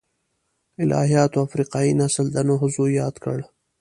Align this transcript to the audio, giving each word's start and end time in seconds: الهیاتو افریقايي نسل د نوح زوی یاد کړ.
الهیاتو 0.83 1.37
افریقايي 1.47 1.91
نسل 2.01 2.25
د 2.31 2.37
نوح 2.47 2.61
زوی 2.75 2.91
یاد 3.01 3.15
کړ. 3.23 3.37